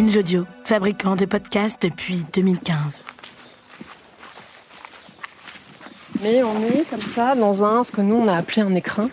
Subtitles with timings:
[0.00, 3.04] Pinge Audio, fabricant de podcasts depuis 2015.
[6.22, 9.10] Mais on est comme ça dans un, ce que nous on a appelé un écrin.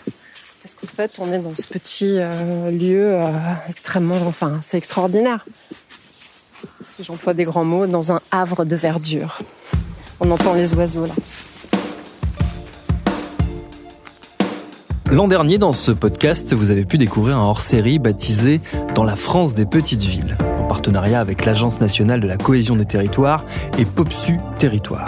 [0.64, 3.30] Parce qu'en fait, on est dans ce petit euh, lieu euh,
[3.68, 5.46] extrêmement, enfin, c'est extraordinaire.
[6.96, 9.40] Si j'emploie des grands mots, dans un havre de verdure.
[10.22, 11.16] On entend les oiseaux là.
[15.10, 18.60] L'an dernier, dans ce podcast, vous avez pu découvrir un hors-série baptisé
[18.94, 20.36] Dans la France des petites villes,
[20.78, 23.44] partenariat avec l'Agence nationale de la cohésion des territoires
[23.80, 25.08] et POPSU Territoire.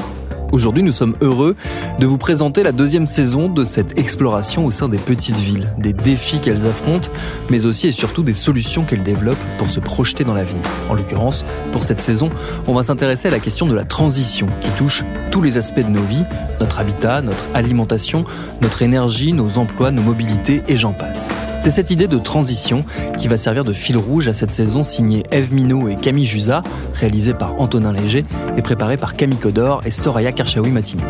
[0.51, 1.53] Aujourd'hui, nous sommes heureux
[1.99, 5.93] de vous présenter la deuxième saison de cette exploration au sein des petites villes, des
[5.93, 7.11] défis qu'elles affrontent,
[7.51, 10.63] mais aussi et surtout des solutions qu'elles développent pour se projeter dans l'avenir.
[10.89, 12.31] En l'occurrence, pour cette saison,
[12.65, 15.89] on va s'intéresser à la question de la transition qui touche tous les aspects de
[15.89, 16.23] nos vies,
[16.59, 18.25] notre habitat, notre alimentation,
[18.61, 21.29] notre énergie, nos emplois, nos mobilités et j'en passe.
[21.59, 22.85] C'est cette idée de transition
[23.17, 26.63] qui va servir de fil rouge à cette saison signée Eve Minot et Camille Jusa,
[26.93, 28.23] réalisée par Antonin Léger
[28.55, 31.03] et préparée par Camille Codor et Soraya Karchaoui Matignon.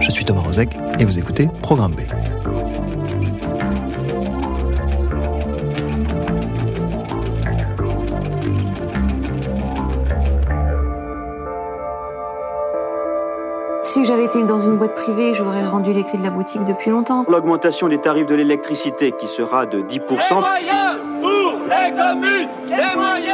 [0.00, 2.00] Je suis Thomas Rozek et vous écoutez Programme B.
[13.82, 16.90] Si j'avais été dans une boîte privée, j'aurais rendu les clés de la boutique depuis
[16.90, 17.26] longtemps.
[17.28, 19.88] L'augmentation des tarifs de l'électricité qui sera de 10%.
[19.88, 23.31] Des moyens pour les communes Des moyens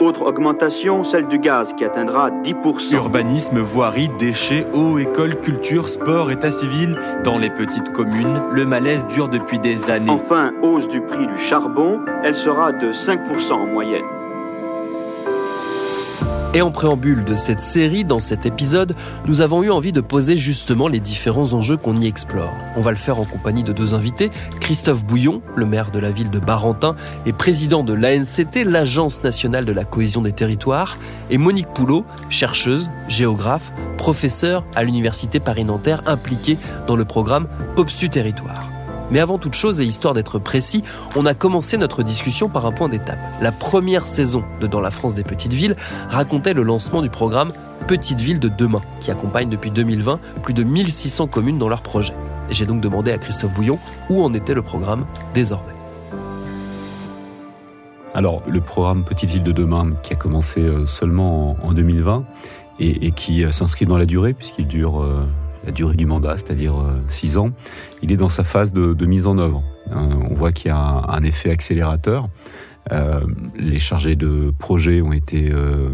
[0.00, 2.94] Autre augmentation, celle du gaz qui atteindra 10%.
[2.94, 6.98] Urbanisme, voirie, déchets, eau, école, culture, sport, état civil.
[7.22, 10.10] Dans les petites communes, le malaise dure depuis des années.
[10.10, 14.04] Enfin, hausse du prix du charbon, elle sera de 5% en moyenne.
[16.52, 18.96] Et en préambule de cette série, dans cet épisode,
[19.26, 22.52] nous avons eu envie de poser justement les différents enjeux qu'on y explore.
[22.74, 26.10] On va le faire en compagnie de deux invités, Christophe Bouillon, le maire de la
[26.10, 30.98] ville de Barentin et président de l'ANCT, l'Agence nationale de la cohésion des territoires,
[31.30, 36.58] et Monique Poulot, chercheuse, géographe, professeure à l'Université Paris-Nanterre impliquée
[36.88, 37.46] dans le programme
[37.76, 38.79] POPSU Territoire.
[39.10, 40.82] Mais avant toute chose, et histoire d'être précis,
[41.16, 43.18] on a commencé notre discussion par un point d'étape.
[43.40, 45.74] La première saison de Dans la France des petites villes
[46.08, 47.52] racontait le lancement du programme
[47.88, 52.12] Petites villes de demain, qui accompagne depuis 2020 plus de 1600 communes dans leur projet.
[52.50, 53.78] Et j'ai donc demandé à Christophe Bouillon
[54.10, 55.72] où en était le programme désormais.
[58.14, 62.24] Alors, le programme Petite Ville de demain, qui a commencé seulement en 2020
[62.78, 65.04] et, et qui s'inscrit dans la durée, puisqu'il dure
[65.64, 66.74] la durée du mandat, c'est-à-dire
[67.08, 67.50] 6 ans,
[68.02, 69.62] il est dans sa phase de, mise en œuvre.
[69.90, 72.28] on voit qu'il y a un, effet accélérateur.
[72.92, 73.20] Euh,
[73.56, 75.90] les chargés de projet ont été euh,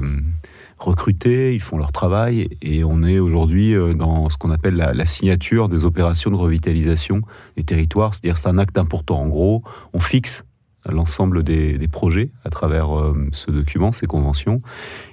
[0.78, 5.68] recrutés, ils font leur travail et on est aujourd'hui dans ce qu'on appelle la, signature
[5.68, 7.22] des opérations de revitalisation
[7.56, 9.20] des territoires, c'est-à-dire c'est un acte important.
[9.20, 9.62] En gros,
[9.92, 10.44] on fixe
[10.92, 14.60] l'ensemble des, projets à travers euh, ce document, ces conventions.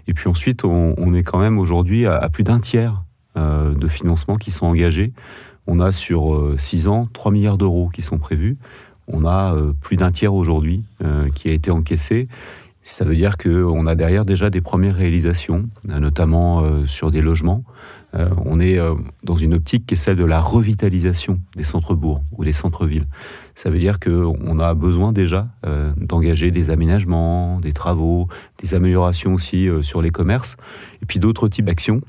[0.08, 4.38] Et puis ensuite, on, est quand même aujourd'hui à, plus d'un tiers euh, de financement
[4.38, 5.12] qui sont engagés.
[5.66, 8.58] On a sur 6 ans 3 milliards d'euros qui sont prévus.
[9.08, 12.28] On a euh, plus d'un tiers aujourd'hui euh, qui a été encaissé.
[12.84, 17.64] Ça veut dire qu'on a derrière déjà des premières réalisations, notamment sur des logements.
[18.14, 18.78] on est
[19.24, 23.08] dans une optique qui est celle de la revitalisation des centres-bourgs ou des centres-villes.
[23.56, 25.48] Ça veut dire qu'on a besoin déjà
[25.96, 28.28] d'engager des aménagements, des travaux,
[28.62, 30.58] des améliorations aussi sur les commerces,
[31.02, 32.02] et puis d'autres types d'actions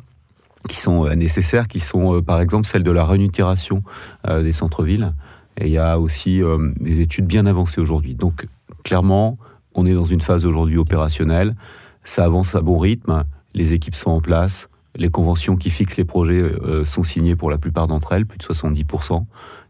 [0.68, 3.82] qui sont nécessaires, qui sont par exemple celles de la renutiration
[4.26, 5.14] des centres-villes.
[5.60, 6.40] Et il y a aussi
[6.80, 8.14] des études bien avancées aujourd'hui.
[8.14, 8.46] Donc
[8.82, 9.38] clairement,
[9.74, 11.54] on est dans une phase aujourd'hui opérationnelle.
[12.02, 13.24] Ça avance à bon rythme.
[13.54, 14.68] Les équipes sont en place.
[14.96, 16.50] Les conventions qui fixent les projets
[16.84, 19.24] sont signées pour la plupart d'entre elles, plus de 70%.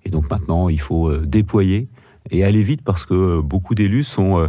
[0.05, 1.89] Et donc maintenant, il faut déployer
[2.31, 4.49] et aller vite parce que beaucoup d'élus sont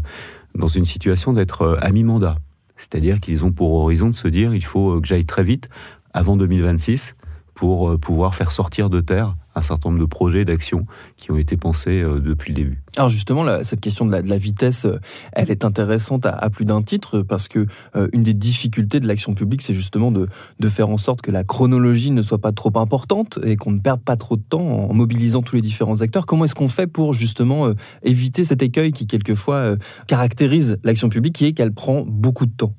[0.54, 2.38] dans une situation d'être à mi-mandat.
[2.78, 5.69] C'est-à-dire qu'ils ont pour horizon de se dire il faut que j'aille très vite
[6.16, 7.16] avant 2026
[7.56, 10.86] pour euh, pouvoir faire sortir de terre un certain nombre de projets, d'actions
[11.16, 12.84] qui ont été pensés euh, depuis le début.
[12.98, 15.00] Alors justement, cette question de la, vitesse, euh,
[15.32, 17.66] elle est intéressante à, plus d'un titre parce que
[18.12, 20.28] une des difficultés de l'action publique, c'est justement de,
[20.68, 24.02] faire en sorte que la chronologie ne soit pas trop importante et qu'on ne perde
[24.02, 26.26] pas trop de temps en mobilisant tous les différents acteurs.
[26.26, 27.70] Comment est-ce qu'on fait pour justement
[28.04, 29.76] éviter cet écueil qui quelquefois
[30.08, 32.74] caractérise l'action publique, qui est qu'elle prend beaucoup de temps?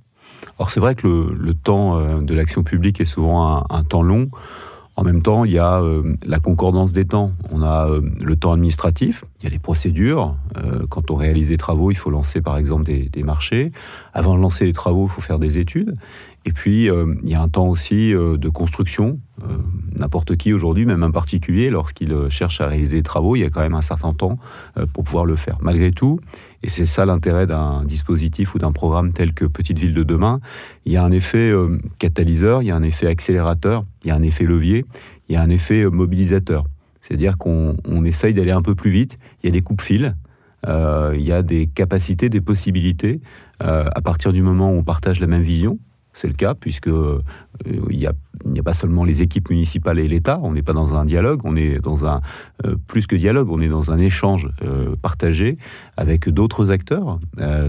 [0.59, 4.31] Alors c'est vrai que le, temps de l'action publique est souvent un, temps long.
[4.97, 7.33] En même temps, il y a euh, la concordance des temps.
[7.53, 10.35] On a euh, le temps administratif, il y a les procédures.
[10.57, 13.73] Euh, quand on réalise des travaux, il faut lancer par exemple des, marchés.
[14.15, 15.97] Avant de lancer les travaux, il faut faire des études.
[16.47, 19.19] Et puis, il y a un temps aussi de construction.
[19.97, 23.51] N'importe qui aujourd'hui, même un particulier, lorsqu'il cherche à réaliser des travaux, il y a
[23.51, 24.39] quand même un certain temps
[24.93, 25.59] pour pouvoir le faire.
[25.61, 26.21] Malgré tout,
[26.67, 30.41] et c'est ça l'intérêt d'un dispositif ou d'un programme tel que Petite Ville de demain.
[30.85, 34.11] Il y a un effet euh, catalyseur, il y a un effet accélérateur, il y
[34.11, 34.85] a un effet levier,
[35.29, 36.65] il y a un effet euh, mobilisateur.
[37.01, 40.13] C'est-à-dire qu'on essaye d'aller un peu plus vite, il y a des coupes-fils,
[40.67, 43.21] euh, il y a des capacités, des possibilités.
[43.61, 45.79] à partir du moment où on partage la même vision,
[46.17, 47.21] c'est le cas, puisque euh,
[47.67, 51.05] il n'y a, pas seulement les équipes municipales et l'État, on n'est pas dans un
[51.05, 52.23] dialogue, on est dans un,
[52.65, 55.59] euh, plus que dialogue, on est dans un échange euh, partagé
[55.99, 57.19] avec d'autres acteurs,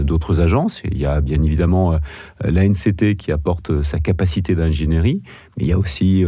[0.02, 0.80] d'autres agences.
[0.90, 1.98] Il y a bien évidemment
[2.42, 5.22] l'ANCT qui apporte sa capacité d'ingénierie,
[5.56, 6.24] mais il y a aussi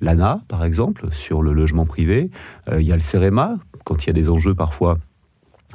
[0.00, 2.30] l'ANA, par exemple, sur le logement privé.
[2.72, 4.98] il y a le CEREMA, quand il y a des enjeux parfois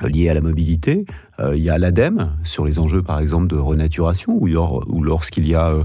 [0.08, 1.06] liés à la mobilité.
[1.40, 5.56] Euh, il y a l'ADEME sur les enjeux, par exemple, de renaturation, ou, lorsqu'il y
[5.56, 5.84] a euh,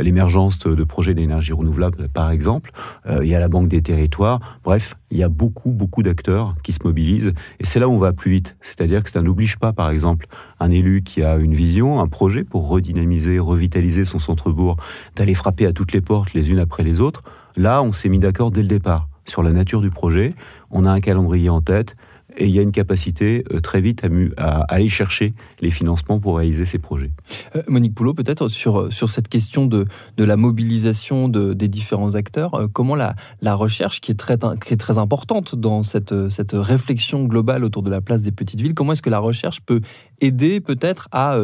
[0.00, 2.72] l'émergence de, projets d'énergie renouvelable, par exemple.
[3.06, 4.40] Euh, il y a la Banque des territoires.
[4.64, 7.32] Bref, il y a beaucoup, beaucoup d'acteurs qui se mobilisent.
[7.60, 8.56] Et c'est là où on va plus vite.
[8.60, 10.26] C'est-à-dire que ça n'oblige pas, par exemple,
[10.60, 14.76] un élu qui a une vision, un projet pour redynamiser, revitaliser son centre-bourg,
[15.14, 17.22] d'aller frapper à toutes les portes les unes après les autres.
[17.56, 20.34] Là, on s'est mis d'accord dès le départ sur la nature du projet.
[20.70, 21.96] On a un calendrier en tête
[22.36, 24.02] et il y a une capacité euh, très vite
[24.36, 27.10] à, aller chercher les financements pour réaliser ces projets.
[27.54, 29.86] Euh, Monique Poulot, peut-être sur, euh, sur cette question de,
[30.16, 34.74] de la mobilisation de, des différents acteurs, comment la, la recherche, qui est, très, qui
[34.74, 38.74] est très importante dans cette, cette réflexion globale autour de la place des petites villes,
[38.74, 39.80] comment est-ce que la recherche peut
[40.20, 41.38] aider peut-être à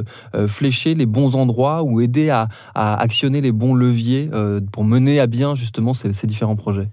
[0.47, 4.31] flécher les bons endroits ou aider à, à actionner les bons leviers
[4.73, 6.89] pour mener à bien justement ces, ces différents projets?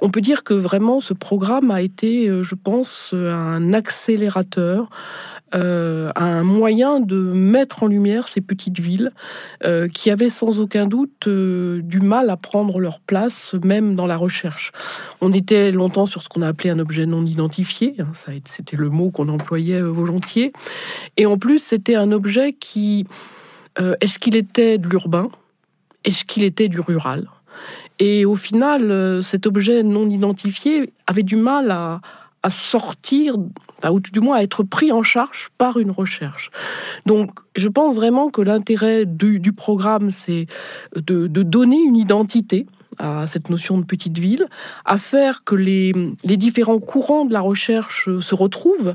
[0.00, 4.88] On peut dire que vraiment ce programme a été, je pense, un un accélérateur,
[5.54, 9.12] euh, un moyen de mettre en lumière ces petites villes
[9.64, 14.06] euh, qui avaient sans aucun doute euh, du mal à prendre leur place, même dans
[14.06, 14.72] la recherche.
[15.20, 18.88] On était longtemps sur ce qu'on a appelé un objet non identifié, hein, c'était le
[18.88, 20.52] mot qu'on employait volontiers,
[21.18, 23.06] et en plus c'était un objet qui,
[24.00, 25.28] est-ce qu'il était de l'urbain,
[26.04, 27.28] est-ce qu'il était du rural?
[27.98, 32.00] Et au final, cet objet non identifié avait du mal à,
[32.42, 33.36] à sortir,
[33.88, 36.50] ou du moins à être pris en charge par une recherche.
[37.06, 40.46] Donc, je pense vraiment que l'intérêt du, programme, c'est
[40.96, 42.66] de, donner une identité
[42.98, 44.46] à cette notion de petite ville,
[44.84, 45.92] à faire que les,
[46.24, 48.94] les différents courants de la recherche se retrouvent,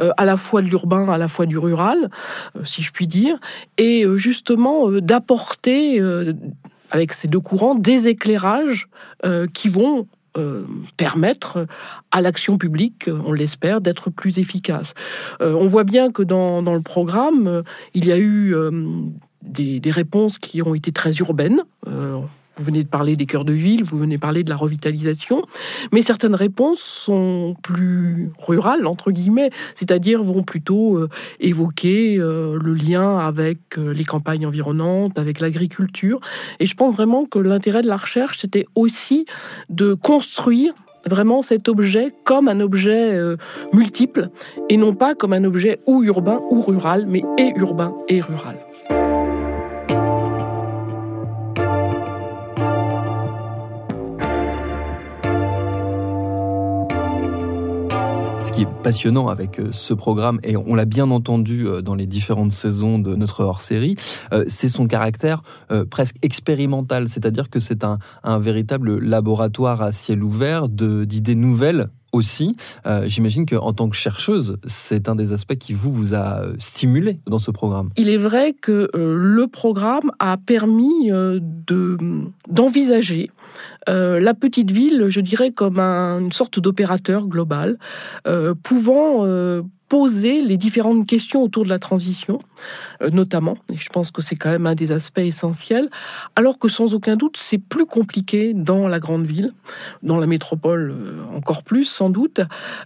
[0.00, 2.10] euh, à la fois de l'urbain, à la fois du rural,
[2.56, 3.38] euh, si je puis dire,
[3.78, 6.00] et euh, justement d'apporter
[6.90, 8.88] avec ces deux courants des éclairages
[9.52, 10.06] qui vont
[10.38, 10.64] euh,
[10.96, 11.66] permettre
[12.10, 14.94] à l'action publique, on l'espère, d'être plus efficace.
[15.40, 17.62] Euh, on voit bien que dans, le programme, euh,
[17.94, 18.54] il y a eu
[19.42, 21.62] des, des, réponses qui ont été très urbaines.
[22.58, 25.42] Vous venez de parler des cœurs de ville, vous venez de parler de la revitalisation,
[25.92, 32.74] mais certaines réponses sont plus rurales, entre guillemets, c'est-à-dire vont plutôt euh, évoquer euh, le
[32.74, 36.18] lien avec euh, les campagnes environnantes, avec l'agriculture.
[36.58, 39.24] Et je pense vraiment que l'intérêt de la recherche, c'était aussi
[39.68, 40.74] de construire
[41.06, 43.18] vraiment cet objet comme un objet
[43.72, 44.30] multiple
[44.68, 48.56] et non pas comme un objet ou urbain ou rural, mais et urbain et rural.
[58.58, 62.06] Qui est passionnant avec euh, ce programme, et on l'a bien entendu euh, dans les
[62.06, 63.94] différentes saisons de notre hors-série,
[64.32, 65.42] euh, c'est son caractère
[65.90, 72.56] presque expérimental, c'est-à-dire que c'est un, un, véritable laboratoire à ciel ouvert d'idées nouvelles aussi.
[73.04, 77.38] J'imagine qu'en tant que chercheuse, c'est un des aspects qui vous, vous a stimulé dans
[77.38, 77.90] ce programme.
[77.96, 81.10] Il est vrai que le programme a permis
[82.48, 83.30] d'envisager
[83.88, 87.78] euh, la petite ville, je dirais, comme une sorte d'opérateur global,
[88.26, 92.38] euh, pouvant euh, poser les différentes questions autour de la transition
[92.97, 95.88] euh, notamment, et je pense que c'est quand même un des aspects essentiels,
[96.36, 99.52] alors que sans aucun doute c'est plus compliqué dans la grande ville,
[100.02, 102.40] dans la métropole euh, encore plus sans doute.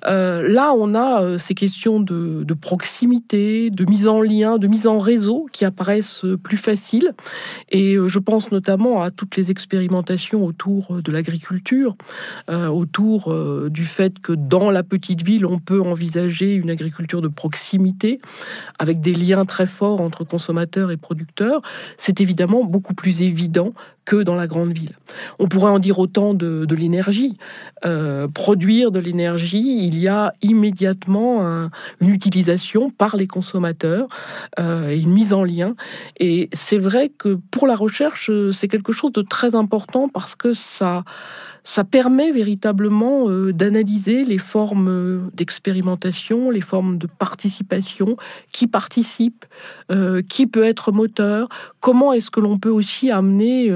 [0.07, 4.99] Euh, là, on a ces questions de, proximité, de mise en lien, de mise en
[4.99, 7.13] réseau qui apparaissent plus faciles,
[7.71, 11.97] et je pense notamment à toutes les expérimentations autour de l'agriculture,
[12.49, 13.35] autour
[13.71, 18.21] du fait que dans la petite ville, on peut envisager une agriculture de proximité
[18.79, 21.63] avec des liens très forts entre consommateurs et producteurs,
[21.97, 23.73] c'est évidemment beaucoup plus évident
[24.05, 24.97] que dans la grande ville.
[25.39, 27.37] On pourrait en dire autant de, l'énergie.
[27.85, 31.69] Euh, produire de l'énergie, il y a immédiatement
[32.01, 34.09] une utilisation par les consommateurs
[34.59, 35.75] euh, et une mise en lien.
[36.19, 40.53] Et c'est vrai que pour la recherche, c'est quelque chose de très important parce que
[40.53, 41.05] ça
[41.65, 48.17] ça permet véritablement euh, d'analyser les formes euh, d'expérimentation, les formes de participation,
[48.53, 49.45] qui participe,
[49.91, 51.49] euh, qui peut être moteur,
[51.81, 53.73] comment est-ce que l'on peut aussi amener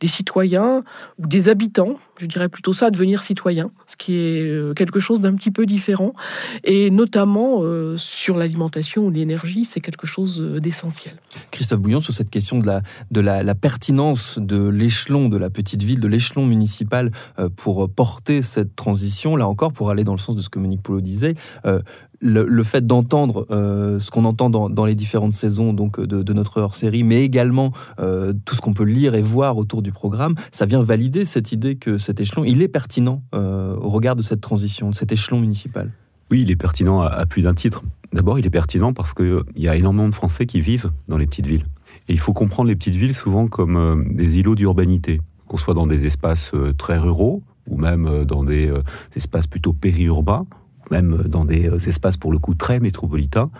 [0.00, 0.84] des citoyens
[1.18, 5.20] ou des habitants, je dirais plutôt ça, à devenir citoyens, ce qui est quelque chose
[5.20, 6.14] d'un petit peu différent,
[6.62, 7.62] et notamment
[7.96, 11.14] sur l'alimentation ou l'énergie, c'est quelque chose d'essentiel.
[11.50, 16.08] Christophe Bouillon, sur cette question de la, pertinence de l'échelon de la petite ville, de
[16.08, 19.36] l'échelon municipal euh, pour porter cette transition.
[19.36, 21.34] Là encore, pour aller dans le sens de ce que Monique Poulot disait,
[21.64, 21.80] euh,
[22.24, 27.04] le, fait d'entendre euh, ce qu'on entend dans, les différentes saisons donc de, notre hors-série,
[27.04, 31.24] mais également tout ce qu'on peut lire et voir autour du programme, ça vient valider
[31.24, 35.12] cette idée que cet échelon, il est pertinent au regard de cette transition, de cet
[35.12, 35.90] échelon municipal.
[36.30, 37.82] Oui, il est pertinent à, plus d'un titre.
[38.12, 41.26] D'abord, il est pertinent parce qu'il y a énormément de Français qui vivent dans les
[41.26, 41.66] petites villes.
[42.08, 45.86] Et il faut comprendre les petites villes souvent comme des îlots d'urbanité qu'on soit dans
[45.86, 48.82] des espaces euh, très ruraux ou même euh, dans des euh,
[49.16, 50.46] espaces plutôt périurbains,
[50.90, 53.50] même dans des espaces pour le coup très métropolitains,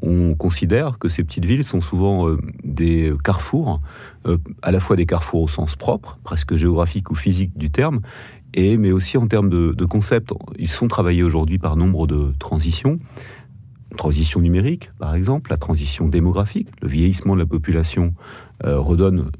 [0.00, 2.28] on considère que ces petites villes sont souvent
[2.64, 3.80] des carrefours,
[4.62, 8.00] à la fois des carrefours au sens propre, presque géographique ou physique du terme,
[8.54, 10.32] et, mais aussi en termes de, de concepts.
[10.58, 12.98] Ils sont travaillés aujourd'hui par nombre de transitions.
[13.96, 18.14] Transition numérique, par exemple, la transition démographique, le vieillissement de la population
[18.64, 19.30] redonne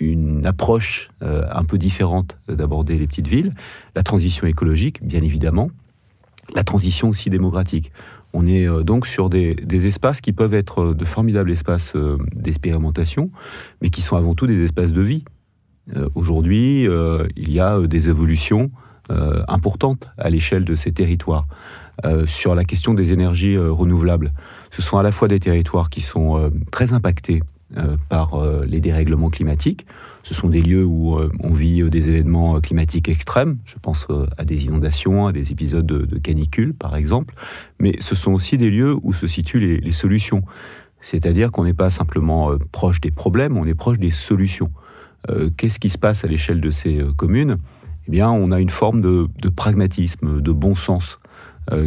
[0.00, 3.54] une approche euh, un peu différente d'aborder les petites villes,
[3.94, 5.70] la transition écologique, bien évidemment,
[6.54, 7.92] la transition aussi démocratique.
[8.32, 13.30] On est euh, donc sur des, espaces qui peuvent être de formidables espaces euh, d'expérimentation,
[13.82, 15.24] mais qui sont avant tout des espaces de vie.
[16.14, 16.86] Aujourd'hui,
[17.36, 18.70] il y a des évolutions
[19.48, 21.48] importantes à l'échelle de ces territoires.
[22.26, 24.32] sur la question des énergies renouvelables,
[24.70, 27.42] ce sont à la fois des territoires qui sont très impactés
[27.76, 29.86] euh, par euh, les dérèglements climatiques.
[30.22, 33.58] Ce sont des lieux où euh, on vit des événements climatiques extrêmes.
[33.64, 37.34] Je pense à des inondations, à des épisodes de, canicule, par exemple.
[37.78, 40.42] Mais ce sont aussi des lieux où se situent les, solutions.
[41.00, 44.70] C'est-à-dire qu'on n'est pas simplement proche des problèmes, on est proche des solutions.
[45.56, 47.56] Qu'est-ce qui se passe à l'échelle de ces communes?
[48.06, 51.18] Eh bien, on a une forme de, de pragmatisme, de bon sens,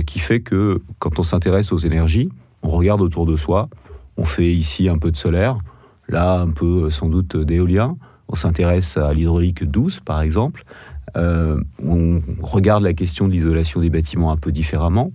[0.06, 2.30] qui fait que quand on s'intéresse aux énergies,
[2.64, 3.70] on regarde autour de soi,
[4.18, 5.60] on fait ici un peu de solaire,
[6.08, 7.98] là un peu sans doute d'éolien.
[8.34, 10.64] On s'intéresse à l'hydraulique douce, par exemple.
[11.16, 15.12] Euh, on regarde la question de l'isolation des bâtiments un peu différemment.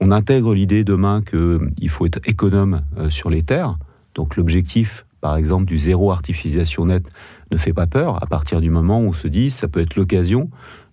[0.00, 3.76] On intègre l'idée demain qu'il faut être économe euh, sur les terres.
[4.14, 7.04] Donc l'objectif, par exemple, du zéro artificialisation nette
[7.50, 9.96] ne fait pas peur à partir du moment où on se dit ça peut être
[9.96, 10.48] l'occasion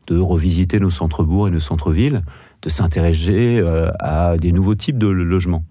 [0.07, 2.23] de revisiter nos centres-bourgs et nos centres-villes,
[2.61, 5.63] de s'intéresser euh, à des nouveaux types de logements.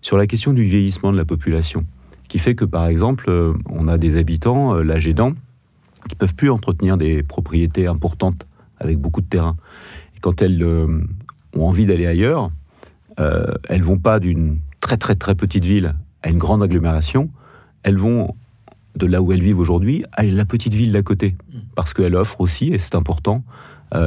[0.00, 1.84] Sur la question du vieillissement de la population,
[2.30, 5.32] qui fait que par exemple, euh, on a des habitants, euh, l'âge aidant,
[6.08, 8.46] qui peuvent plus entretenir des propriétés importantes
[8.78, 9.56] avec beaucoup de terrain.
[10.16, 11.04] Et quand elles euh,
[11.56, 12.50] ont envie d'aller ailleurs,
[13.68, 17.28] elles vont pas d'une très très très petite ville à une grande agglomération,
[17.82, 18.34] elles vont
[18.96, 21.36] de là où elles vivent aujourd'hui à la petite ville d'à côté,
[21.74, 23.44] parce qu'elle offre aussi, et c'est important,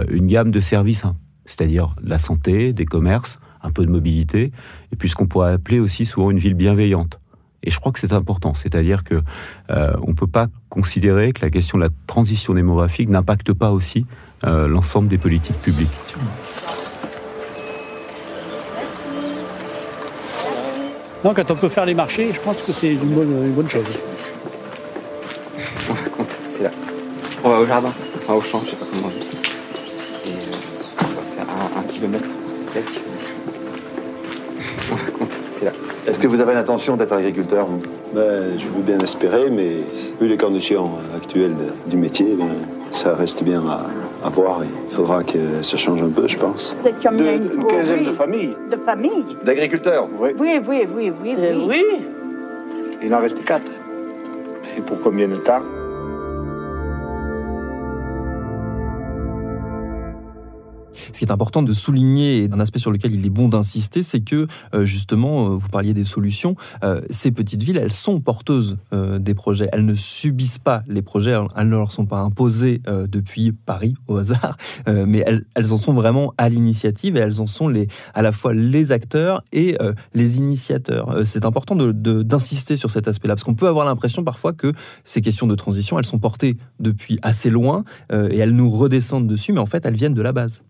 [0.10, 1.16] une gamme de services, hein.
[1.46, 4.52] c'est-à-dire la santé, des commerces, un peu de mobilité,
[4.92, 7.20] et puis ce qu'on pourrait appeler aussi souvent une ville bienveillante.
[7.64, 9.22] Et je crois que c'est important, c'est-à-dire que
[9.70, 13.72] euh, on ne peut pas considérer que la question de la transition démographique n'impacte pas
[13.72, 14.06] aussi
[14.44, 15.90] euh, l'ensemble des politiques publiques.
[21.24, 23.86] Non, quand on peut faire les marchés, je pense que c'est une bonne, une chose.
[25.90, 26.70] On va compter, c'est là.
[27.46, 29.26] On va au jardin, enfin au champ, je sais pas comment on dit.
[30.26, 30.56] Et euh,
[31.00, 32.28] on va faire un, un kilomètre,
[32.74, 33.03] peut-être.
[36.06, 37.82] Est-ce que vous avez l'intention d'être agriculteur, vous
[38.14, 39.78] ben, Je veux bien espérer, mais
[40.20, 41.56] vu les conditions actuelles
[41.88, 42.50] du métier, ben,
[42.92, 44.60] ça reste bien à, voir.
[44.64, 46.76] Il faudra que ça change un peu, je pense.
[46.82, 48.54] Vous êtes combien Une quinzaine de familles.
[48.70, 51.12] De familles D'agriculteurs Oui, oui, oui, oui.
[51.24, 51.36] Oui,
[51.68, 51.84] oui.
[53.02, 53.72] Il en reste quatre.
[54.78, 55.62] Et pour combien de temps?
[61.14, 64.02] Ce qui est important de souligner, et un aspect sur lequel il est bon d'insister,
[64.02, 68.20] c'est que euh, justement, euh, vous parliez des solutions, euh, ces petites villes, elles sont
[68.20, 69.70] porteuses des projets.
[69.72, 74.18] Elles ne subissent pas les projets, elles ne leur sont pas imposées depuis Paris au
[74.18, 78.32] hasard, mais elles, en sont vraiment à l'initiative et elles en sont les, à la
[78.32, 79.78] fois les acteurs et
[80.14, 81.26] les initiateurs.
[81.26, 84.72] c'est important d'insister de, sur cet aspect-là, parce qu'on peut avoir l'impression parfois que
[85.04, 89.54] ces questions de transition, elles sont portées depuis assez loin et elles nous redescendent dessus,
[89.54, 90.62] mais en fait, elles viennent de la base.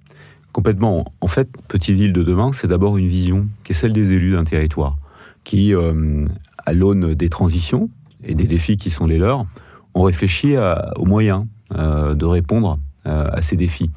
[0.53, 1.11] Complètement.
[1.19, 4.33] En fait, Petite Ville de demain, c'est d'abord une vision qui est celle des élus
[4.33, 4.97] d'un territoire,
[5.43, 6.27] qui, euh,
[6.63, 7.89] à l'aune des transitions
[8.23, 9.47] et des défis qui sont les leurs,
[9.95, 10.55] ont réfléchi
[10.95, 13.89] aux moyens euh, de répondre euh, à ces défis.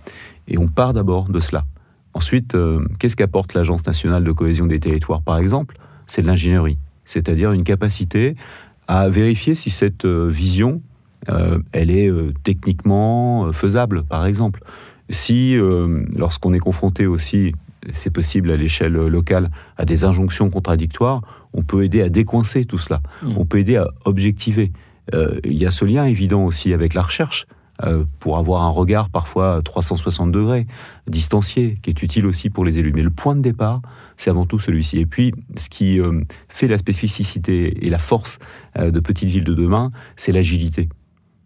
[0.49, 1.67] Et on part d'abord de cela.
[2.15, 2.57] Ensuite,
[2.99, 7.65] qu'est-ce qu'apporte l'Agence nationale de cohésion des territoires, par exemple C'est de l'ingénierie, c'est-à-dire une
[7.65, 8.35] capacité
[8.89, 10.81] à vérifier si cette vision,
[11.73, 12.11] elle est
[12.43, 14.63] techniquement faisable, par exemple
[15.11, 17.53] si, euh, lorsqu'on est confronté aussi,
[17.93, 21.23] c'est possible à l'échelle locale, à des injonctions contradictoires,
[21.53, 23.01] on peut aider à décoincer tout cela.
[23.23, 23.33] Mmh.
[23.37, 24.73] On peut aider à objectiver.
[25.15, 27.47] Euh, il y a ce lien évident aussi avec la recherche.
[27.85, 30.67] Euh, pour avoir un regard parfois 360 degrés,
[31.09, 32.93] distancié, qui est utile aussi pour les élus.
[32.95, 33.83] Mais le point de départ,
[34.17, 34.97] c'est avant tout celui-ci.
[34.97, 36.01] Et puis, ce qui
[36.49, 38.39] fait la spécificité et la force
[38.79, 40.89] de Petite Ville de demain, c'est l'agilité.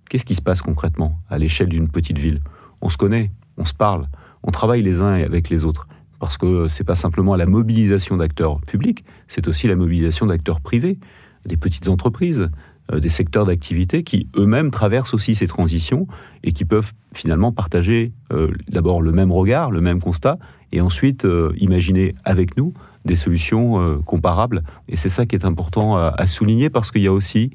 [0.08, 2.40] Qu'est-ce qui se passe concrètement à l'échelle d'une petite ville?
[2.80, 4.06] On se connaît, on se parle,
[4.42, 5.86] on travaille les uns avec les autres.
[6.18, 10.98] Parce que c'est pas simplement la mobilisation d'acteurs publics, c'est aussi la mobilisation d'acteurs privés,
[11.46, 12.50] des petites entreprises,
[12.92, 16.06] euh, des secteurs d'activité qui eux-mêmes traversent aussi ces transitions
[16.42, 20.38] et qui peuvent finalement partager euh, d'abord le même regard, le même constat,
[20.72, 22.74] et ensuite euh, imaginer avec nous
[23.06, 24.62] des solutions comparables.
[24.86, 27.50] Et c'est ça qui est important à, souligner parce qu'il y a aussi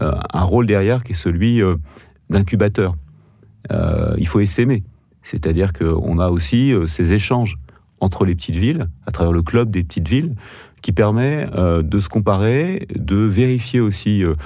[0.00, 1.60] un rôle derrière qui est celui
[2.30, 2.96] d'incubateur.
[3.70, 4.82] il faut essaimer.
[5.28, 7.58] C'est-à-dire qu'on a aussi euh, ces échanges
[8.00, 10.34] entre les petites villes, à travers le club des petites villes,
[10.80, 14.36] qui permet euh, de se comparer, de vérifier aussi euh,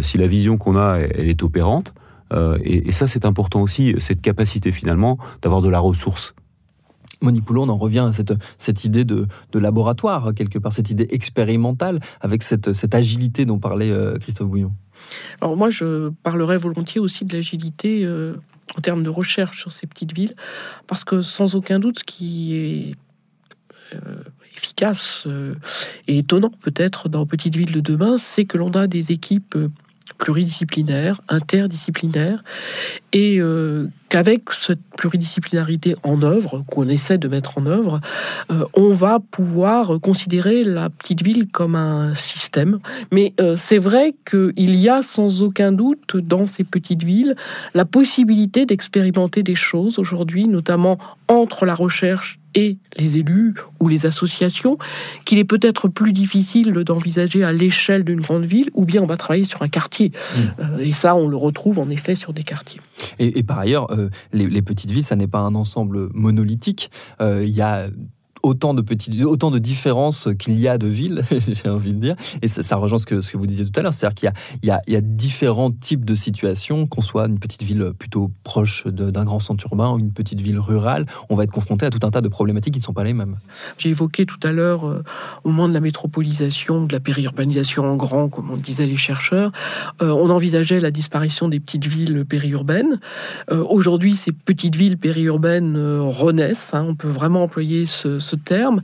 [0.00, 1.94] si la vision qu'on a, elle, est opérante.
[2.64, 6.34] et, ça, c'est important aussi, cette capacité finalement d'avoir de la ressource.
[7.20, 11.06] Monique Poulon, on en revient à cette, cette idée de, laboratoire, quelque part, cette idée
[11.10, 14.72] expérimentale, avec cette, cette agilité dont parlait Christophe Bouillon.
[15.42, 18.08] Alors moi, je parlerai volontiers aussi de l'agilité
[18.76, 20.34] en termes de recherche sur ces petites villes,
[20.86, 22.94] parce que sans aucun doute, ce qui est
[23.94, 24.22] euh,
[24.56, 25.54] efficace euh,
[26.08, 29.68] et étonnant peut-être dans Petites Villes de demain, c'est que l'on a des équipes euh,
[30.22, 32.44] pluridisciplinaire, interdisciplinaire,
[33.12, 38.00] et euh, qu'avec cette pluridisciplinarité en œuvre, qu'on essaie de mettre en œuvre,
[38.52, 42.78] euh, on va pouvoir considérer la petite ville comme un système.
[43.10, 47.34] Mais euh, c'est vrai qu'il y a sans aucun doute dans ces petites villes
[47.74, 54.06] la possibilité d'expérimenter des choses aujourd'hui, notamment entre la recherche et les élus ou les
[54.06, 54.78] associations,
[55.24, 59.16] qu'il est peut-être plus difficile d'envisager à l'échelle d'une grande ville, ou bien on va
[59.16, 60.10] travailler sur un quartier.
[60.10, 60.40] Mmh.
[60.60, 62.80] Euh, et ça, on le retrouve en effet sur des quartiers.
[63.18, 66.90] Et, par ailleurs, euh, les, petites villes, ça n'est pas un ensemble monolithique.
[67.20, 67.88] Euh, il y a
[68.42, 72.16] autant de petites, autant de différences qu'il y a de villes, j'ai envie de dire.
[72.42, 75.70] Et ça, rejoint ce que, vous disiez tout à l'heure, c'est-à-dire qu'il y, a, différents
[75.70, 79.98] types de situations, qu'on soit une petite ville plutôt proche d'un grand centre urbain ou
[79.98, 82.80] une petite ville rurale, on va être confronté à tout un tas de problématiques qui
[82.80, 83.36] ne sont pas les mêmes.
[83.78, 85.02] J'ai évoqué tout à l'heure, euh,
[85.44, 89.52] au moment de la métropolisation, de la périurbanisation en grand, comme on disaient les chercheurs,
[90.02, 93.00] euh, on envisageait la disparition des petites villes périurbaines.
[93.50, 98.82] Euh, aujourd'hui, ces petites villes périurbaines renaissent, hein, on peut vraiment employer ce terme.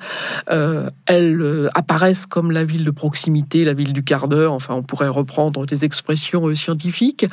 [0.50, 4.74] Euh, elles euh, apparaissent comme la ville de proximité, la ville du quart d'heure, enfin
[4.74, 7.26] on pourrait reprendre des expressions euh, scientifiques.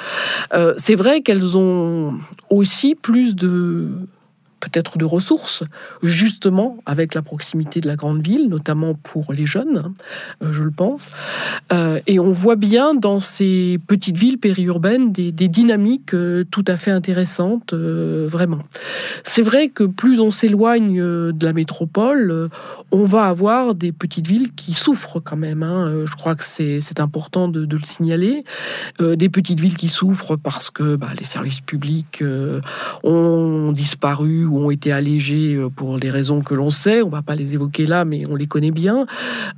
[0.77, 2.13] c'est vrai qu'elles ont
[2.49, 3.89] aussi plus de
[4.59, 5.63] peut-être de ressources,
[6.01, 9.93] justement avec la proximité de la grande ville, notamment pour les jeunes, hein,
[10.43, 11.09] euh, je le pense.
[11.71, 16.77] Euh, et on voit bien dans ces petites villes périurbaines des, dynamiques euh, tout à
[16.77, 18.59] fait intéressantes, vraiment.
[19.23, 22.49] C'est vrai que plus on s'éloigne de la métropole,
[22.91, 25.63] on va avoir des petites villes qui souffrent quand même.
[25.63, 26.05] Hein.
[26.05, 28.43] Je crois que c'est important de, le signaler.
[28.99, 32.23] des petites villes qui souffrent parce que bah, les services publics
[33.03, 37.01] ont disparu ont été allégés euh, pour les raisons que l'on sait.
[37.01, 39.05] On ne va pas les évoquer là, mais on les connaît bien.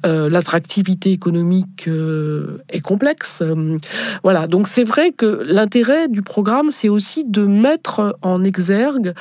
[0.05, 3.43] Euh, l'attractivité économique euh, est complexe.
[4.23, 9.13] voilà, donc c'est vrai que l'intérêt du programme, c'est aussi de mettre en exergue,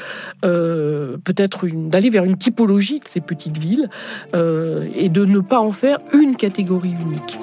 [0.42, 3.88] peut-être d'aller vers une typologie de ces petites villes
[4.35, 7.38] et de ne pas en faire une catégorie unique.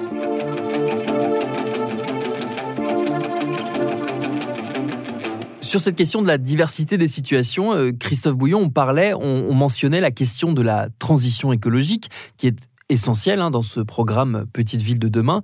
[5.74, 10.00] Sur cette question de la diversité des situations, euh, Christophe Bouillon, on parlait, on, mentionnait
[10.00, 15.00] la question de la transition écologique qui est essentielle hein, dans ce programme Petite Ville
[15.00, 15.42] de demain.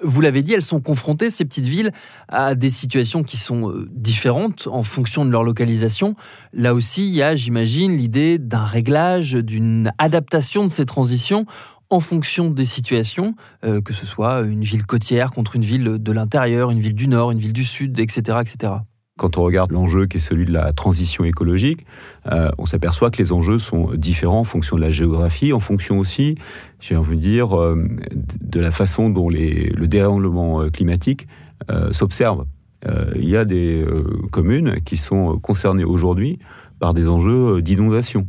[0.00, 1.90] Vous l'avez dit, elles sont confrontées, ces petites villes,
[2.28, 6.14] à des situations qui sont euh, différentes en fonction de leur localisation.
[6.52, 11.46] Là aussi, il y a, j'imagine, l'idée d'un réglage, d'une adaptation de ces transitions
[11.90, 13.34] en fonction des situations,
[13.64, 17.08] euh, que ce soit une ville côtière contre une ville de l'intérieur, une ville du
[17.08, 18.38] nord, une ville du sud, etc.
[18.40, 18.74] etc.
[19.16, 21.86] Quand on regarde l'enjeu qui est celui de la transition écologique,
[22.32, 25.98] euh, on s'aperçoit que les enjeux sont différents en fonction de la géographie, en fonction
[25.98, 26.36] aussi,
[26.80, 27.76] j'ai envie de dire, euh,
[28.40, 31.28] de la façon dont le dérèglement climatique
[31.92, 32.44] s'observe.
[33.14, 33.86] il y a des
[34.32, 36.38] communes qui sont concernées aujourd'hui
[36.78, 38.26] par des enjeux d'inondation.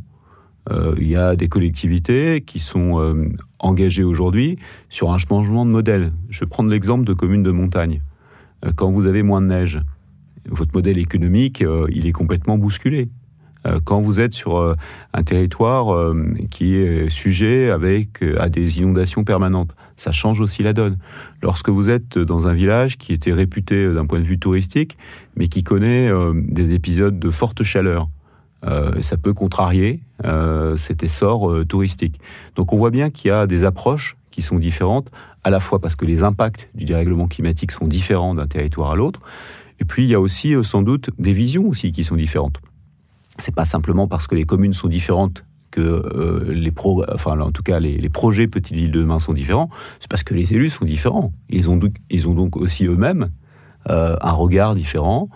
[0.70, 5.70] Euh, il y a des collectivités qui sont euh, engagées aujourd'hui sur un changement de
[5.70, 6.12] modèle.
[6.28, 8.02] Je vais prendre l'exemple de communes de montagne.
[8.64, 9.80] Euh, quand vous avez moins de neige,
[10.50, 13.08] votre modèle économique, il est complètement bousculé
[13.84, 14.76] quand vous êtes sur
[15.12, 16.14] un territoire
[16.50, 19.74] qui est sujet avec, à des inondations permanentes.
[19.96, 20.98] Ça change aussi la donne.
[21.42, 24.96] Lorsque vous êtes dans un village qui était réputé d'un point de vue touristique,
[25.34, 28.08] mais qui connaît des épisodes de forte chaleur,
[28.64, 32.20] euh, ça peut contrarier euh, cet essor euh, touristique.
[32.56, 35.10] Donc on voit bien qu'il y a des approches qui sont différentes,
[35.44, 38.96] à la fois parce que les impacts du dérèglement climatique sont différents d'un territoire à
[38.96, 39.20] l'autre,
[39.80, 42.60] et puis il y a aussi sans doute des visions aussi qui sont différentes.
[43.38, 47.62] C'est pas simplement parce que les communes sont différentes que les pro, enfin en tout
[47.62, 49.68] cas les, projets Petite Ville de demain sont différents,
[50.00, 51.32] c'est parce que les élus sont différents.
[51.50, 53.30] Ils ont, ils ont donc aussi eux-mêmes
[53.88, 55.28] un regard différent,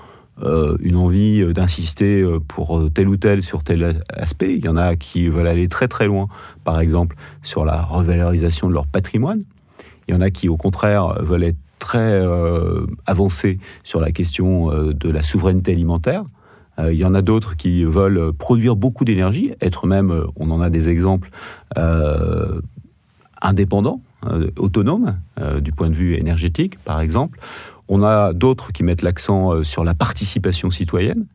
[0.42, 4.55] euh, une envie euh, d'insister euh, pour tel ou tel sur tel aspect.
[4.55, 6.29] Il y en a qui veulent aller très très loin,
[6.64, 9.42] par exemple, sur la revalorisation de leur patrimoine.
[10.09, 12.22] Il y en a qui, au contraire, veulent être très
[13.06, 16.24] avancés sur la question de la souveraineté alimentaire.
[16.78, 20.70] il y en a d'autres qui veulent produire beaucoup d'énergie, être même, on en a
[20.70, 21.30] des exemples,
[23.42, 24.00] indépendants,
[24.56, 25.16] autonomes,
[25.60, 27.40] du point de vue énergétique, par exemple.
[27.92, 31.26] On a d'autres qui mettent l'accent euh, sur la participation citoyenne,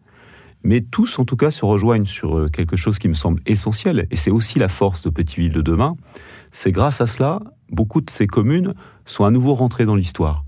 [0.63, 4.07] mais tous, en tout cas, se rejoignent sur euh, quelque chose qui me semble essentiel,
[4.09, 5.97] et c'est aussi la force de Petite Ville de demain.
[6.53, 8.73] C'est grâce à cela, beaucoup de ces communes
[9.05, 10.45] sont à nouveau rentrées dans l'histoire.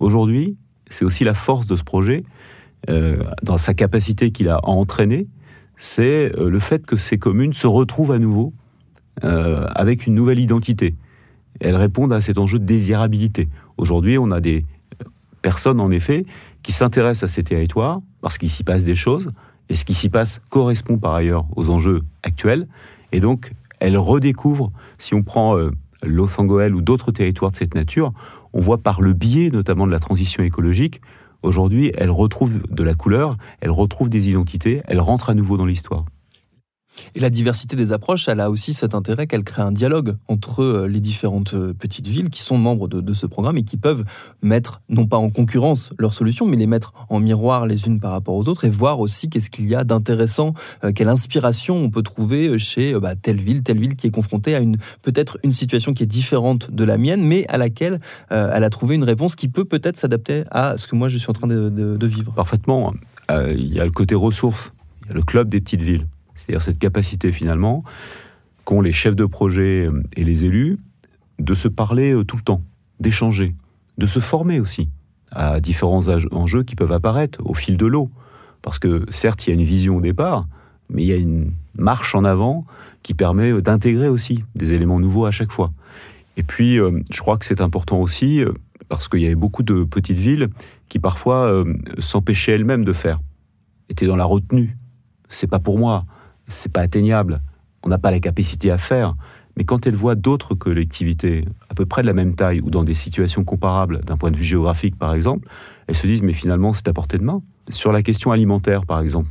[0.00, 0.56] Aujourd'hui,
[0.90, 2.24] c'est aussi la force de ce projet,
[2.90, 5.26] euh, dans sa capacité qu'il a à entraîner,
[5.76, 8.52] c'est le fait que ces communes se retrouvent à nouveau
[9.22, 10.96] avec une nouvelle identité.
[11.60, 13.48] Elles répondent à cet enjeu de désirabilité.
[13.76, 14.64] Aujourd'hui, on a des
[15.44, 16.24] personnes, en effet,
[16.62, 19.30] qui s'intéressent à ces territoires parce qu'il s'y passe des choses,
[19.68, 22.66] et ce qui s'y passe correspond par ailleurs aux enjeux actuels,
[23.12, 25.70] et donc elles redécouvrent, si on prend euh,
[26.04, 28.12] Los ou d'autres territoires de cette nature,
[28.52, 31.00] on voit par le biais notamment de la transition écologique,
[31.42, 35.66] aujourd'hui elles retrouvent de la couleur, elles retrouvent des identités, elles rentrent à nouveau dans
[35.66, 36.04] l'histoire.
[37.14, 40.62] Et la diversité des approches, elle a aussi cet intérêt qu'elle crée un dialogue entre
[40.62, 44.04] euh, les différentes euh, petites villes qui sont membres de, ce programme et qui peuvent
[44.42, 48.10] mettre, non pas en concurrence leurs solutions, mais les mettre en miroir les unes par
[48.10, 51.90] rapport aux autres et voir aussi qu'est-ce qu'il y a d'intéressant, euh, quelle inspiration on
[51.90, 55.52] peut trouver chez bah, telle ville, telle ville qui est confrontée à une peut-être une
[55.52, 59.36] situation qui est différente de la mienne, mais à laquelle elle a trouvé une réponse
[59.36, 62.32] qui peut peut-être s'adapter à ce que moi je suis en train de, de vivre.
[62.32, 62.92] Parfaitement.
[63.30, 64.72] Il y a le côté ressources,
[65.04, 67.84] il y a le club des petites villes c'est-à-dire cette capacité finalement
[68.64, 70.78] qu'ont les chefs de projet euh, et les élus
[71.38, 72.62] de se parler euh, tout le temps,
[73.00, 73.54] d'échanger,
[73.98, 74.88] de se former aussi
[75.32, 78.10] à différents enjeux qui peuvent apparaître au fil de l'eau.
[78.62, 80.46] Parce que certes, il y a une vision au départ,
[80.88, 82.64] mais il y a une marche en avant
[83.02, 85.72] qui permet euh, d'intégrer aussi des éléments nouveaux à chaque fois.
[86.36, 88.42] Et puis, je crois que c'est important aussi,
[88.88, 90.48] parce qu'il y avait beaucoup de petites villes
[90.88, 91.62] qui parfois
[92.00, 93.20] s'empêchaient elles-mêmes de faire,
[93.88, 94.76] étaient dans la retenue.
[95.28, 96.06] C'est pas pour moi
[96.48, 97.40] c'est pas atteignable,
[97.84, 99.14] on n'a pas la capacité à faire.
[99.56, 102.82] Mais quand elles voient d'autres collectivités à peu près de la même taille ou dans
[102.82, 105.48] des situations comparables d'un point de vue géographique par exemple,
[105.86, 107.40] elles se disent mais finalement c'est à portée de main.
[107.68, 109.28] Sur la question alimentaire par exemple,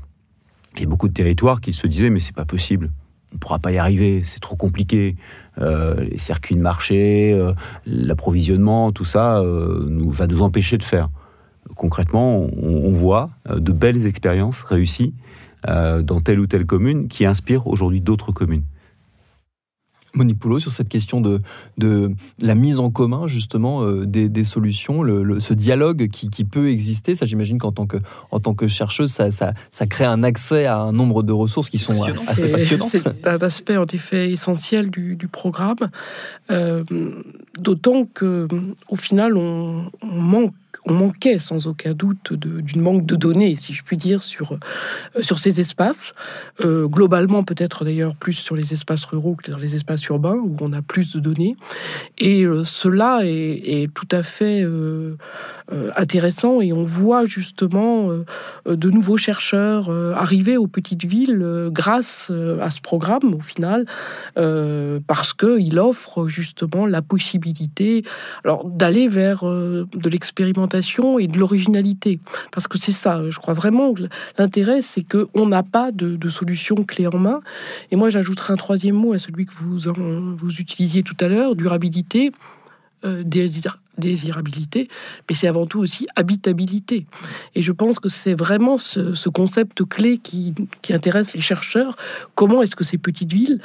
[0.75, 2.91] il y a beaucoup de territoires qui se disaient mais c'est pas possible,
[3.33, 5.15] on ne pourra pas y arriver, c'est trop compliqué.
[5.59, 7.53] Euh, les circuits de marché, euh,
[7.85, 11.09] l'approvisionnement, tout ça euh, va nous empêcher de faire.
[11.75, 15.13] Concrètement, on voit de belles expériences réussies
[15.67, 18.63] dans telle ou telle commune qui inspire aujourd'hui d'autres communes.
[20.15, 21.41] Monique Poulot, sur cette question de,
[21.79, 26.69] de la mise en commun justement euh, des, solutions, le, ce dialogue qui, qui, peut
[26.69, 27.97] exister, ça j'imagine qu'en tant que,
[28.29, 31.69] en tant que chercheuse, ça, ça, ça, crée un accès à un nombre de ressources
[31.69, 32.89] qui sont assez passionnantes.
[32.89, 35.89] C'est un aspect en effet essentiel du, du programme,
[36.51, 36.83] euh,
[37.57, 38.47] d'autant que
[38.89, 40.53] au final on, on manque
[40.85, 45.21] on manquait sans aucun doute d'une manque de données, si je puis dire, sur, euh,
[45.21, 46.13] sur ces espaces.
[46.63, 50.55] Euh, globalement, peut-être d'ailleurs plus sur les espaces ruraux que dans les espaces urbains, où
[50.59, 51.55] on a plus de données.
[52.17, 54.65] Et euh, cela est, tout à fait
[55.95, 58.09] intéressant et on voit justement
[58.65, 63.85] de nouveaux chercheurs arriver aux petites villes grâce à ce programme, au final,
[64.35, 68.03] parce qu'il offre justement la possibilité
[68.65, 70.72] d'aller vers de l'expérimentation
[71.19, 72.19] et de l'originalité.
[72.51, 73.93] Parce que c'est ça, je crois vraiment
[74.37, 77.39] l'intérêt, c'est qu'on n'a pas de, solution clé en main.
[77.91, 79.77] Et moi, j'ajouterai un troisième mot à celui que vous,
[80.37, 82.31] vous utilisiez tout à l'heure, durabilité.
[83.05, 83.23] Euh,
[83.97, 84.87] désirabilité,
[85.29, 87.05] mais c'est avant tout aussi habitabilité.
[87.53, 91.95] Et je pense que c'est vraiment ce, concept clé qui, qui, intéresse les chercheurs.
[92.33, 93.59] Comment est-ce que ces petites villes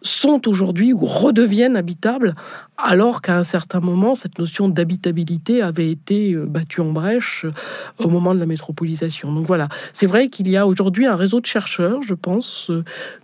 [0.00, 2.36] sont aujourd'hui ou redeviennent habitables,
[2.78, 7.50] alors qu'à un certain moment, cette notion d'habitabilité avait été euh, battue en brèche euh,
[7.98, 9.32] au moment de la métropolisation.
[9.32, 12.70] Donc voilà, c'est vrai qu'il y a aujourd'hui un réseau de chercheurs, je pense,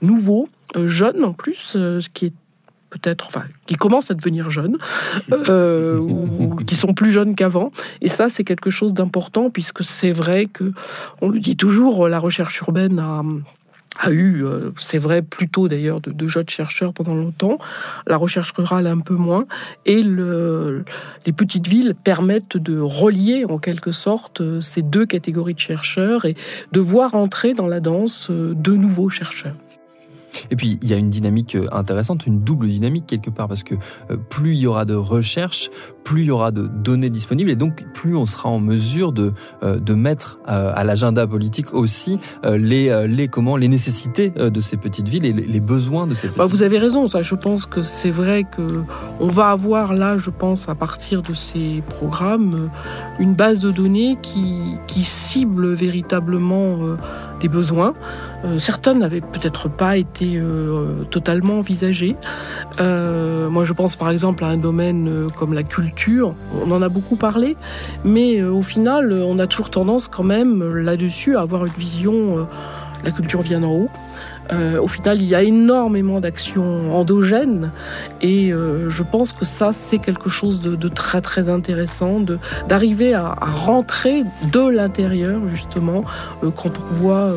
[0.03, 2.35] nouveaux, jeunes en plus, ce qui est
[2.91, 4.79] peut-être, enfin, qui commencent à devenir jeunes,
[5.31, 7.71] ou qui sont plus jeunes qu'avant.
[8.01, 10.73] Et ça, c'est quelque chose d'important, puisque c'est vrai que,
[11.21, 13.23] on le dit toujours, la recherche urbaine a
[13.99, 17.59] a eu, euh, c'est vrai, plutôt d'ailleurs de, jeunes chercheurs pendant longtemps,
[18.07, 19.47] la recherche rurale un peu moins,
[19.85, 20.85] et le,
[21.27, 26.25] les petites villes permettent de relier en quelque sorte euh, ces deux catégories de chercheurs
[26.25, 26.37] et
[26.73, 29.57] de voir entrer dans la danse euh, de nouveaux chercheurs.
[30.51, 33.63] Et puis, il y a une dynamique euh, intéressante, une double dynamique quelque part, parce
[33.63, 33.75] que
[34.11, 35.71] euh, plus il y aura de recherche,
[36.05, 39.33] plus il y aura de données disponibles, et donc plus on sera en mesure de,
[39.63, 45.09] euh, de mettre à l'agenda politique aussi les, les, comment, les nécessités de ces petites
[45.09, 47.23] villes et les besoins de ces petites bah, Vous avez raison, ça.
[47.23, 48.83] Je pense que c'est vrai que
[49.21, 52.71] on va avoir là, je pense, à partir de ces programmes,
[53.19, 56.97] une base de données qui, qui cible véritablement
[57.41, 57.95] des besoins.
[58.45, 62.17] Euh, certains n'avaient peut-être pas été euh, totalement envisagés.
[62.81, 66.35] Euh, moi, je pense par exemple à un domaine comme la culture.
[66.65, 67.57] On en a beaucoup parlé,
[68.05, 72.47] mais au final, on a toujours tendance quand même là-dessus à avoir une vision
[73.05, 73.91] la culture vient d'en haut.
[74.81, 77.71] Au final, il y a énormément d'actions endogènes
[78.21, 82.21] et je pense que ça, c'est quelque chose de, très très intéressant,
[82.69, 86.05] d'arriver à, rentrer de l'intérieur justement
[86.57, 87.33] quand on voit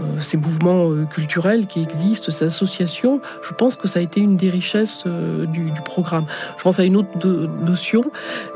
[0.00, 4.20] euh, ces mouvements euh, culturels qui existent, ces associations, je pense que ça a été
[4.20, 6.24] une des richesses euh, du, programme.
[6.58, 7.08] Je pense à une autre
[7.64, 8.02] notion,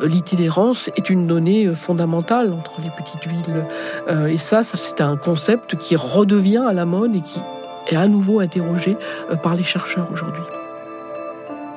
[0.03, 4.29] l'itinérance est une donnée fondamentale entre les petites villes.
[4.29, 7.41] et ça c'est un concept qui redevient à la mode et qui
[7.89, 8.97] est à nouveau interrogé
[9.43, 10.43] par les chercheurs aujourd'hui.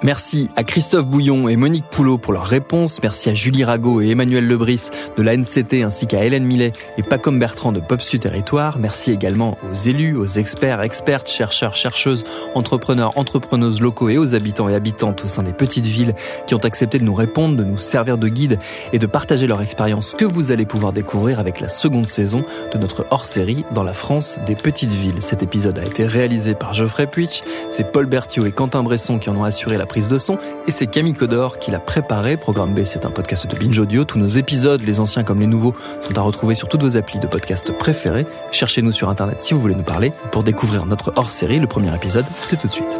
[0.04, 3.00] Merci à Christophe Bouillon et Monique Poulot pour leurs réponses.
[3.02, 7.04] Merci à Julie Rago et Emmanuel Lebris de la NCT ainsi qu'à Hélène Millet et
[7.04, 8.78] Pacom Bertrand de PopSu Territoire.
[8.78, 14.70] Merci également aux élus, aux experts, expertes, chercheurs, chercheuses, entrepreneurs, entrepreneuses locaux et aux habitants
[14.70, 16.14] et habitantes au sein des petites villes
[16.46, 18.60] qui ont accepté de nous répondre, de nous servir de guide
[18.94, 22.78] et de partager leur expérience que vous allez pouvoir découvrir avec la seconde saison de
[22.78, 25.22] notre hors-série dans la France des petites villes.
[25.22, 27.42] Cet épisode a été réalisé par Geoffrey Puitch.
[27.72, 30.72] C'est Paul Berthiaud et Quentin Bresson qui en ont assuré la prise de son et
[30.72, 32.38] c'est Camille Codor qui l'a préparé.
[32.38, 34.06] Programme B, c'est un podcast de Binge Audio.
[34.06, 35.74] Tous nos épisodes, les anciens comme les nouveaux,
[36.08, 38.26] sont à retrouver sur toutes vos applis de podcast préférés.
[38.52, 40.12] Cherchez-nous sur internet si vous voulez nous parler.
[40.32, 43.00] Pour découvrir notre hors-série, le premier épisode, c'est tout de suite.